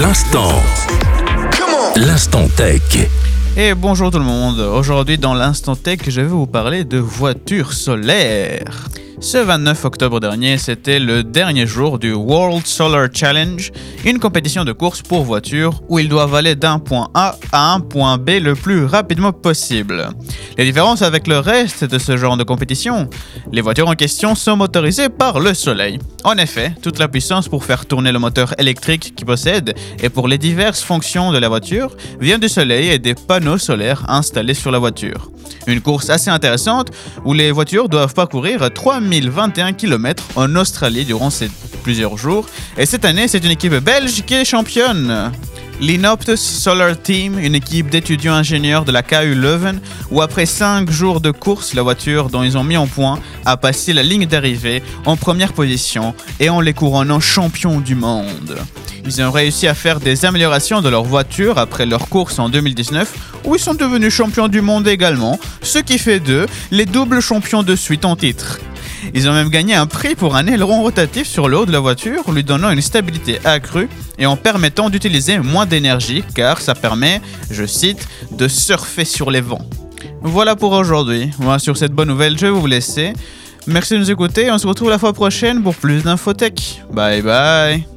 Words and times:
L'instant. 0.00 0.52
L'instant 1.96 2.46
tech. 2.56 2.82
Et 3.56 3.74
bonjour 3.74 4.12
tout 4.12 4.18
le 4.18 4.24
monde. 4.24 4.60
Aujourd'hui 4.60 5.18
dans 5.18 5.34
l'instant 5.34 5.74
tech, 5.74 5.98
je 6.06 6.20
vais 6.20 6.26
vous 6.28 6.46
parler 6.46 6.84
de 6.84 6.98
voitures 6.98 7.72
solaires. 7.72 8.88
Ce 9.20 9.36
29 9.36 9.84
octobre 9.84 10.20
dernier, 10.20 10.58
c'était 10.58 11.00
le 11.00 11.24
dernier 11.24 11.66
jour 11.66 11.98
du 11.98 12.12
World 12.12 12.64
Solar 12.66 13.08
Challenge, 13.12 13.72
une 14.04 14.20
compétition 14.20 14.64
de 14.64 14.70
course 14.70 15.02
pour 15.02 15.24
voitures 15.24 15.82
où 15.88 15.98
ils 15.98 16.08
doivent 16.08 16.36
aller 16.36 16.54
d'un 16.54 16.78
point 16.78 17.08
A 17.14 17.36
à 17.50 17.74
un 17.74 17.80
point 17.80 18.16
B 18.16 18.30
le 18.40 18.54
plus 18.54 18.84
rapidement 18.84 19.32
possible. 19.32 20.10
Les 20.56 20.64
différences 20.64 21.02
avec 21.02 21.26
le 21.26 21.40
reste 21.40 21.84
de 21.84 21.98
ce 21.98 22.16
genre 22.16 22.36
de 22.36 22.44
compétition, 22.44 23.10
les 23.52 23.60
voitures 23.60 23.88
en 23.88 23.94
question 23.94 24.36
sont 24.36 24.56
motorisées 24.56 25.08
par 25.08 25.40
le 25.40 25.52
soleil. 25.52 25.98
En 26.22 26.36
effet, 26.36 26.72
toute 26.80 27.00
la 27.00 27.08
puissance 27.08 27.48
pour 27.48 27.64
faire 27.64 27.86
tourner 27.86 28.12
le 28.12 28.20
moteur 28.20 28.54
électrique 28.58 29.14
qu'ils 29.16 29.26
possèdent 29.26 29.74
et 30.00 30.10
pour 30.10 30.28
les 30.28 30.38
diverses 30.38 30.82
fonctions 30.82 31.32
de 31.32 31.38
la 31.38 31.48
voiture 31.48 31.96
vient 32.20 32.38
du 32.38 32.48
soleil 32.48 32.88
et 32.88 33.00
des 33.00 33.14
panneaux 33.14 33.58
solaires 33.58 34.04
installés 34.08 34.54
sur 34.54 34.70
la 34.70 34.78
voiture. 34.78 35.32
Une 35.68 35.82
course 35.82 36.08
assez 36.08 36.30
intéressante 36.30 36.88
où 37.26 37.34
les 37.34 37.52
voitures 37.52 37.90
doivent 37.90 38.14
parcourir 38.14 38.72
3021 38.72 39.74
km 39.74 40.24
en 40.34 40.56
Australie 40.56 41.04
durant 41.04 41.28
ces 41.28 41.50
plusieurs 41.82 42.16
jours. 42.16 42.46
Et 42.78 42.86
cette 42.86 43.04
année, 43.04 43.28
c'est 43.28 43.44
une 43.44 43.50
équipe 43.50 43.74
belge 43.74 44.24
qui 44.24 44.32
est 44.32 44.46
championne. 44.46 45.30
L'Inoptus 45.80 46.40
Solar 46.40 47.00
Team, 47.00 47.38
une 47.38 47.54
équipe 47.54 47.88
d'étudiants 47.88 48.34
ingénieurs 48.34 48.84
de 48.84 48.90
la 48.90 49.04
KU 49.04 49.36
Leuven, 49.36 49.80
où 50.10 50.20
après 50.20 50.44
5 50.44 50.90
jours 50.90 51.20
de 51.20 51.30
course, 51.30 51.72
la 51.72 51.82
voiture 51.82 52.30
dont 52.30 52.42
ils 52.42 52.58
ont 52.58 52.64
mis 52.64 52.76
en 52.76 52.88
point 52.88 53.20
a 53.44 53.56
passé 53.56 53.92
la 53.92 54.02
ligne 54.02 54.26
d'arrivée 54.26 54.82
en 55.06 55.16
première 55.16 55.52
position 55.52 56.14
et 56.40 56.50
en 56.50 56.60
les 56.60 56.72
couronnant 56.72 57.20
champions 57.20 57.78
du 57.78 57.94
monde. 57.94 58.58
Ils 59.04 59.22
ont 59.22 59.30
réussi 59.30 59.68
à 59.68 59.74
faire 59.74 60.00
des 60.00 60.24
améliorations 60.24 60.82
de 60.82 60.88
leur 60.88 61.04
voiture 61.04 61.58
après 61.58 61.86
leur 61.86 62.08
course 62.08 62.40
en 62.40 62.48
2019, 62.48 63.40
où 63.44 63.54
ils 63.54 63.60
sont 63.60 63.74
devenus 63.74 64.12
champions 64.12 64.48
du 64.48 64.60
monde 64.60 64.88
également, 64.88 65.38
ce 65.62 65.78
qui 65.78 65.98
fait 65.98 66.18
d'eux 66.18 66.46
les 66.72 66.86
doubles 66.86 67.20
champions 67.20 67.62
de 67.62 67.76
suite 67.76 68.04
en 68.04 68.16
titre. 68.16 68.58
Ils 69.14 69.28
ont 69.28 69.32
même 69.32 69.48
gagné 69.48 69.74
un 69.74 69.86
prix 69.86 70.14
pour 70.14 70.36
un 70.36 70.46
aileron 70.46 70.82
rotatif 70.82 71.26
sur 71.26 71.48
le 71.48 71.58
haut 71.58 71.66
de 71.66 71.72
la 71.72 71.80
voiture, 71.80 72.30
lui 72.30 72.44
donnant 72.44 72.70
une 72.70 72.82
stabilité 72.82 73.38
accrue 73.44 73.88
et 74.18 74.26
en 74.26 74.36
permettant 74.36 74.90
d'utiliser 74.90 75.38
moins 75.38 75.66
d'énergie, 75.66 76.22
car 76.34 76.60
ça 76.60 76.74
permet, 76.74 77.20
je 77.50 77.64
cite, 77.64 78.08
de 78.32 78.48
surfer 78.48 79.04
sur 79.04 79.30
les 79.30 79.40
vents. 79.40 79.66
Voilà 80.22 80.56
pour 80.56 80.72
aujourd'hui. 80.72 81.30
Sur 81.58 81.76
cette 81.76 81.92
bonne 81.92 82.08
nouvelle, 82.08 82.38
je 82.38 82.46
vais 82.46 82.52
vous 82.52 82.66
laisser. 82.66 83.12
Merci 83.66 83.94
de 83.94 83.98
nous 83.98 84.10
écouter. 84.10 84.50
On 84.50 84.58
se 84.58 84.66
retrouve 84.66 84.90
la 84.90 84.98
fois 84.98 85.12
prochaine 85.12 85.62
pour 85.62 85.74
plus 85.74 86.02
d'infotech. 86.02 86.82
Bye 86.90 87.22
bye. 87.22 87.88